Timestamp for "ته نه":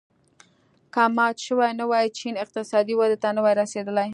3.23-3.41